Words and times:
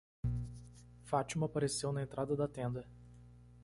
Fátima 1.03 1.45
apareceu 1.45 1.91
na 1.93 2.01
entrada 2.01 2.35
da 2.35 2.47
tenda. 2.47 2.87